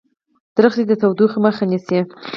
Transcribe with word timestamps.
ونې 0.59 0.83
د 0.89 0.91
تودوخې 1.01 1.39
مخه 1.45 1.63
نیسي. 1.71 1.99